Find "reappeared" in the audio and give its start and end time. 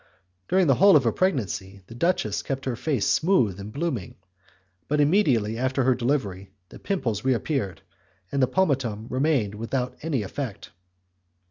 7.23-7.83